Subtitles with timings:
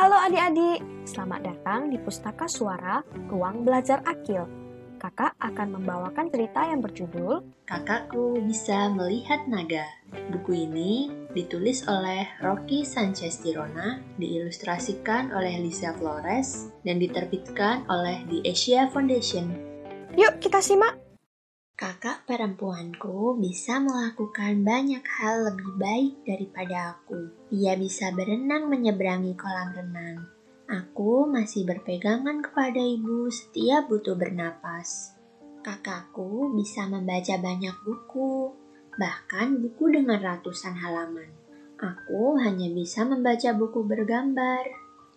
[0.00, 4.48] Halo adik-adik, selamat datang di Pustaka Suara Ruang Belajar Akil.
[4.96, 9.84] Kakak akan membawakan cerita yang berjudul Kakakku Bisa Melihat Naga.
[10.32, 18.40] Buku ini ditulis oleh Rocky Sanchez Tirona, diilustrasikan oleh Lisa Flores, dan diterbitkan oleh The
[18.48, 19.52] Asia Foundation.
[20.16, 20.99] Yuk kita simak!
[21.80, 27.32] Kakak perempuanku bisa melakukan banyak hal lebih baik daripada aku.
[27.56, 30.28] Ia bisa berenang menyeberangi kolam renang.
[30.68, 35.16] Aku masih berpegangan kepada ibu setiap butuh bernapas.
[35.64, 38.52] Kakakku bisa membaca banyak buku,
[39.00, 41.32] bahkan buku dengan ratusan halaman.
[41.80, 44.68] Aku hanya bisa membaca buku bergambar.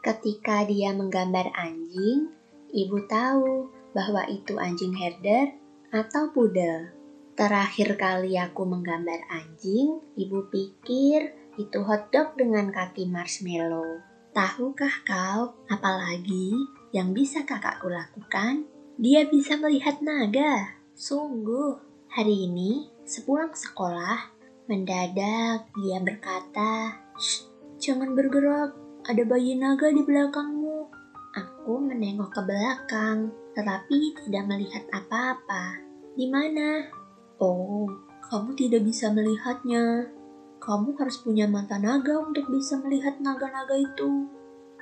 [0.00, 2.32] Ketika dia menggambar anjing,
[2.72, 6.90] ibu tahu bahwa itu anjing herder atau pudel.
[7.36, 14.00] Terakhir kali aku menggambar anjing, ibu pikir itu hotdog dengan kaki marshmallow.
[14.32, 16.56] Tahukah kau apalagi
[16.96, 18.64] yang bisa kakakku lakukan?
[18.96, 20.80] Dia bisa melihat naga.
[20.96, 21.76] Sungguh,
[22.08, 24.32] hari ini sepulang sekolah,
[24.64, 26.96] mendadak dia berkata,
[27.76, 28.72] jangan bergerak,
[29.04, 30.88] ada bayi naga di belakangmu.
[31.36, 35.80] Aku menengok ke belakang, tetapi tidak melihat apa-apa.
[36.12, 36.84] Di mana?
[37.40, 37.88] Oh,
[38.28, 40.12] kamu tidak bisa melihatnya.
[40.60, 44.28] Kamu harus punya mata naga untuk bisa melihat naga-naga itu.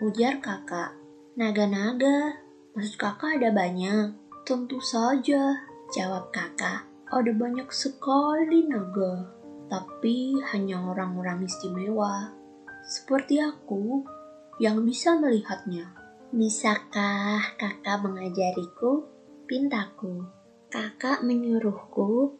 [0.00, 0.96] Ujar kakak.
[1.36, 2.40] Naga-naga?
[2.72, 4.16] Maksud kakak ada banyak?
[4.48, 5.60] Tentu saja,
[5.92, 6.88] jawab kakak.
[7.12, 9.28] Ada banyak sekali naga,
[9.68, 12.32] tapi hanya orang-orang istimewa.
[12.88, 14.00] Seperti aku
[14.56, 16.01] yang bisa melihatnya.
[16.32, 19.04] Bisakah kakak mengajariku?
[19.44, 20.24] Pintaku.
[20.72, 22.32] Kakak menyuruhku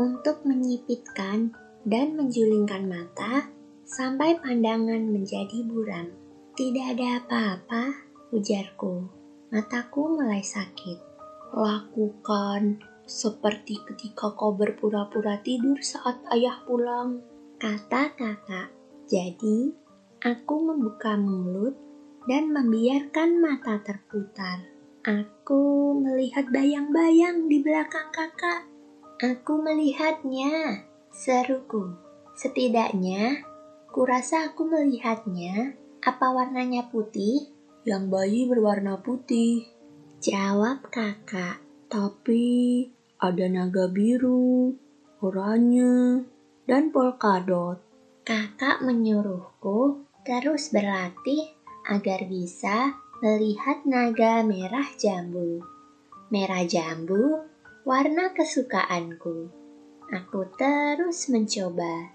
[0.00, 1.52] untuk menyipitkan
[1.84, 3.52] dan menjulingkan mata
[3.84, 6.08] sampai pandangan menjadi buram.
[6.56, 7.92] Tidak ada apa-apa,
[8.32, 9.12] ujarku.
[9.52, 11.04] Mataku mulai sakit.
[11.52, 17.20] Lakukan seperti ketika kau berpura-pura tidur saat ayah pulang,
[17.60, 18.72] kata kakak.
[19.04, 19.68] Jadi,
[20.24, 21.84] aku membuka mulut
[22.24, 24.64] dan membiarkan mata terputar.
[25.04, 28.64] Aku melihat bayang-bayang di belakang kakak.
[29.20, 31.92] Aku melihatnya, seruku.
[32.34, 33.44] Setidaknya,
[33.92, 35.76] kurasa aku melihatnya.
[36.00, 37.52] Apa warnanya putih?
[37.84, 39.68] Yang bayi berwarna putih.
[40.24, 41.60] Jawab kakak.
[41.92, 42.88] Tapi
[43.20, 44.72] ada naga biru,
[45.20, 46.24] oranye,
[46.64, 47.78] dan polkadot.
[48.24, 51.53] Kakak menyuruhku terus berlatih
[51.84, 55.60] agar bisa melihat naga merah jambu.
[56.32, 57.44] Merah jambu
[57.84, 59.48] warna kesukaanku.
[60.12, 62.12] Aku terus mencoba.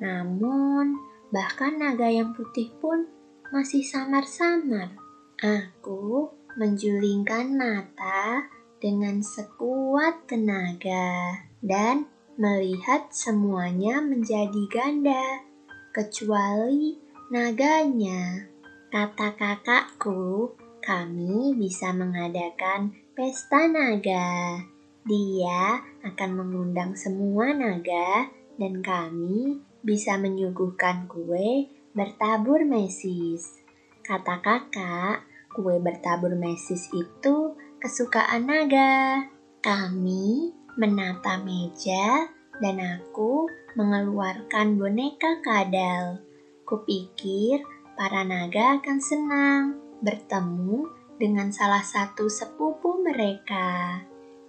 [0.00, 0.96] Namun,
[1.32, 3.08] bahkan naga yang putih pun
[3.52, 4.92] masih samar-samar.
[5.38, 8.48] Aku menjulingkan mata
[8.82, 12.06] dengan sekuat tenaga dan
[12.38, 15.42] melihat semuanya menjadi ganda,
[15.90, 16.98] kecuali
[17.30, 18.46] naganya.
[18.88, 24.64] Kata kakakku, kami bisa mengadakan pesta naga.
[25.04, 33.60] Dia akan mengundang semua naga dan kami bisa menyuguhkan kue bertabur mesis.
[34.00, 35.20] Kata kakak,
[35.52, 39.28] kue bertabur mesis itu kesukaan naga.
[39.60, 40.48] Kami
[40.80, 42.24] menata meja
[42.64, 46.24] dan aku mengeluarkan boneka kadal.
[46.64, 47.60] Kupikir
[47.98, 49.62] para naga akan senang
[49.98, 50.86] bertemu
[51.18, 53.98] dengan salah satu sepupu mereka.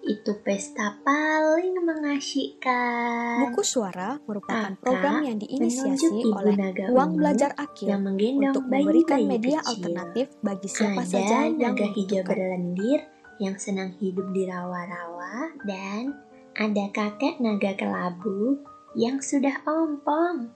[0.06, 3.50] Itu pesta paling mengasyikkan.
[3.50, 6.56] Buku Suara merupakan Kakak program yang diinisiasi oleh
[6.94, 9.74] Ruang Belajar Akil yang untuk memberikan media kecil.
[9.74, 13.02] alternatif bagi siapa Ada saja yang naga hijau berlendir
[13.42, 16.16] yang senang hidup di rawa-rawa dan
[16.54, 18.62] ada kakek naga kelabu
[18.94, 20.54] yang sudah ompong.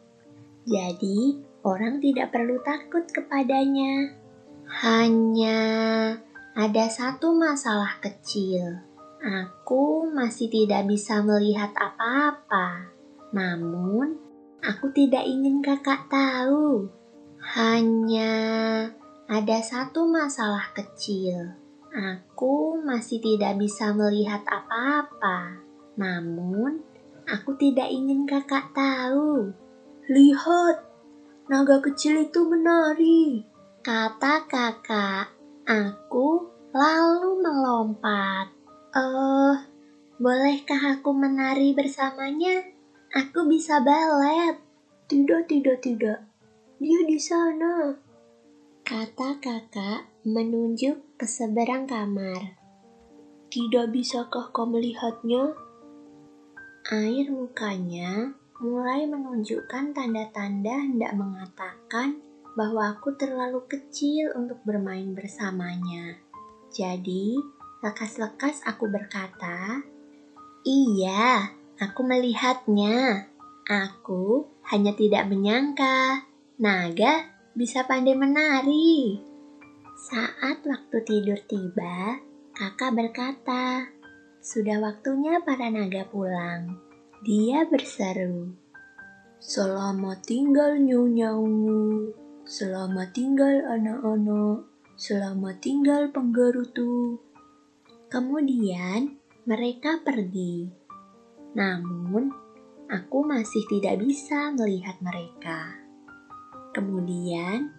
[0.63, 4.11] Jadi, orang tidak perlu takut kepadanya.
[4.83, 5.61] Hanya
[6.53, 8.83] ada satu masalah kecil.
[9.23, 12.91] Aku masih tidak bisa melihat apa-apa.
[13.31, 14.19] Namun,
[14.59, 16.91] aku tidak ingin kakak tahu.
[17.39, 18.31] Hanya
[19.31, 21.55] ada satu masalah kecil.
[21.95, 25.63] Aku masih tidak bisa melihat apa-apa.
[25.95, 26.83] Namun,
[27.23, 29.55] aku tidak ingin kakak tahu.
[30.11, 30.92] Lihat,
[31.51, 33.43] naga kecil itu menari.
[33.83, 35.35] Kata kakak,
[35.67, 38.47] aku lalu melompat.
[38.95, 39.59] Oh,
[40.21, 42.63] bolehkah aku menari bersamanya?
[43.11, 44.55] Aku bisa balet.
[45.11, 46.19] Tidak, tidak, tidak.
[46.79, 47.99] Dia di sana.
[48.87, 52.55] Kata kakak menunjuk ke seberang kamar.
[53.51, 55.53] Tidak bisakah kau melihatnya?
[56.89, 62.21] Air mukanya mulai menunjukkan tanda-tanda hendak mengatakan
[62.53, 66.21] bahwa aku terlalu kecil untuk bermain bersamanya.
[66.69, 67.37] Jadi,
[67.81, 69.81] lekas-lekas aku berkata,
[70.61, 71.49] "Iya,
[71.81, 73.29] aku melihatnya.
[73.63, 76.27] Aku hanya tidak menyangka
[76.59, 77.25] naga
[77.57, 79.17] bisa pandai menari.
[79.97, 82.19] Saat waktu tidur tiba,
[82.57, 83.87] kakak berkata,
[84.43, 86.92] sudah waktunya para naga pulang.
[87.23, 88.51] Dia berseru,
[89.39, 91.47] Selamat tinggal nyau-nyau,
[92.43, 94.67] selamat tinggal anak-anak,
[94.99, 97.23] selamat tinggal penggerutu.
[98.11, 99.15] Kemudian
[99.47, 100.67] mereka pergi.
[101.55, 102.27] Namun,
[102.91, 105.79] aku masih tidak bisa melihat mereka.
[106.75, 107.71] Kemudian,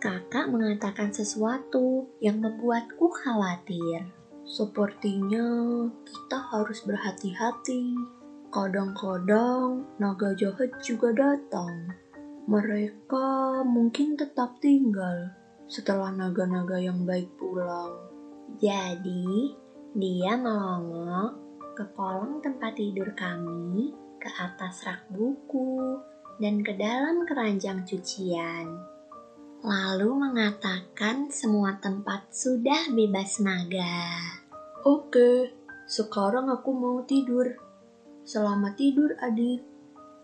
[0.00, 4.08] kakak mengatakan sesuatu yang membuatku khawatir.
[4.48, 5.44] Sepertinya
[6.00, 8.24] kita harus berhati-hati.
[8.56, 11.92] Kadang-kadang naga jahat juga datang.
[12.48, 15.28] Mereka mungkin tetap tinggal
[15.68, 17.92] setelah naga-naga yang baik pulang.
[18.56, 19.52] Jadi,
[19.92, 21.36] dia melongok
[21.76, 26.00] ke kolong tempat tidur kami, ke atas rak buku,
[26.40, 28.72] dan ke dalam keranjang cucian.
[29.60, 34.16] Lalu mengatakan semua tempat sudah bebas naga.
[34.88, 35.52] Oke,
[35.84, 37.65] sekarang aku mau tidur.
[38.26, 39.62] Selamat tidur adik,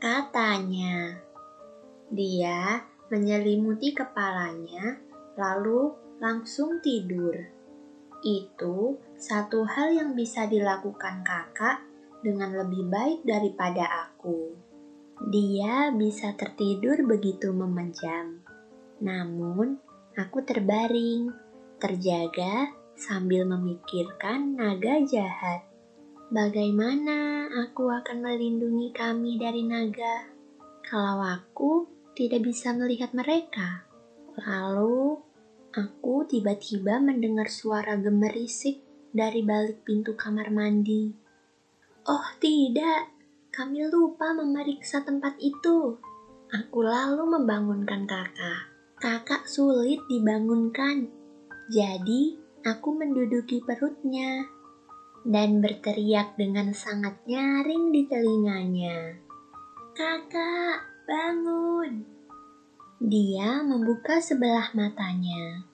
[0.02, 1.22] katanya.
[2.10, 2.82] Dia
[3.14, 4.98] menyelimuti kepalanya,
[5.38, 7.30] lalu langsung tidur.
[8.26, 11.86] Itu satu hal yang bisa dilakukan kakak
[12.26, 14.50] dengan lebih baik daripada aku.
[15.30, 18.42] Dia bisa tertidur begitu memejam.
[18.98, 19.78] Namun,
[20.18, 21.30] aku terbaring,
[21.78, 22.66] terjaga
[22.98, 25.71] sambil memikirkan naga jahat.
[26.32, 30.32] Bagaimana aku akan melindungi kami dari naga
[30.80, 31.84] kalau aku
[32.16, 33.84] tidak bisa melihat mereka?
[34.40, 35.20] Lalu,
[35.76, 38.80] aku tiba-tiba mendengar suara gemerisik
[39.12, 41.12] dari balik pintu kamar mandi.
[42.08, 43.12] Oh tidak,
[43.52, 46.00] kami lupa memeriksa tempat itu.
[46.48, 48.72] Aku lalu membangunkan kakak.
[48.96, 51.12] Kakak sulit dibangunkan.
[51.68, 54.61] Jadi, aku menduduki perutnya
[55.22, 59.18] dan berteriak dengan sangat nyaring di telinganya.
[59.94, 62.02] Kakak, bangun!
[63.02, 65.66] Dia membuka sebelah matanya.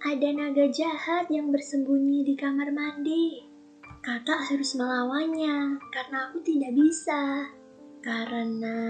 [0.00, 3.44] Ada naga jahat yang bersembunyi di kamar mandi.
[4.00, 7.52] Kakak harus melawannya karena aku tidak bisa.
[8.00, 8.80] Karena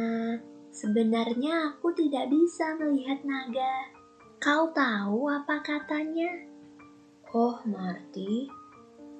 [0.70, 3.90] sebenarnya aku tidak bisa melihat naga.
[4.38, 6.30] Kau tahu apa katanya?
[7.34, 8.46] Oh, Marty,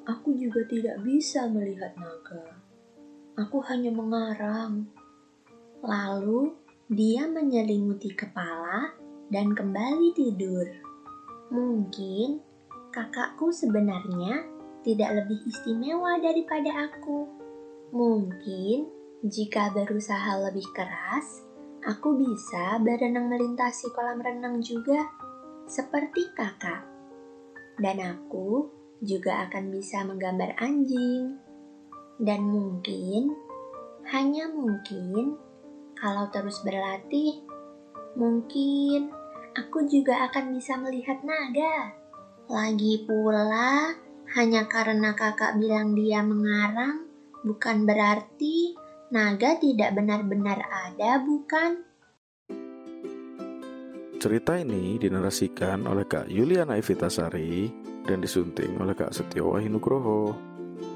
[0.05, 2.61] aku juga tidak bisa melihat naga.
[3.41, 4.89] Aku hanya mengarang.
[5.81, 6.53] Lalu
[6.91, 8.93] dia menyelimuti kepala
[9.31, 10.67] dan kembali tidur.
[11.51, 12.43] Mungkin
[12.91, 14.45] kakakku sebenarnya
[14.83, 17.31] tidak lebih istimewa daripada aku.
[17.95, 21.45] Mungkin jika berusaha lebih keras,
[21.85, 25.05] aku bisa berenang melintasi kolam renang juga,
[25.69, 26.85] seperti kakak.
[27.81, 31.41] Dan aku juga akan bisa menggambar anjing.
[32.21, 33.33] Dan mungkin,
[34.13, 35.41] hanya mungkin,
[35.97, 37.41] kalau terus berlatih,
[38.17, 39.09] mungkin
[39.57, 41.97] aku juga akan bisa melihat naga.
[42.51, 43.97] Lagi pula,
[44.37, 47.09] hanya karena kakak bilang dia mengarang,
[47.41, 48.77] bukan berarti
[49.09, 51.89] naga tidak benar-benar ada, bukan?
[54.21, 60.37] Cerita ini dinarasikan oleh Kak Yuliana Evitasari dan disunting oleh Kak Setio Wahinugroho.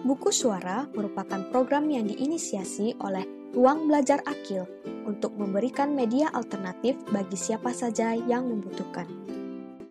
[0.05, 4.65] Buku Suara merupakan program yang diinisiasi oleh Ruang Belajar Akil
[5.05, 9.24] untuk memberikan media alternatif bagi siapa saja yang membutuhkan.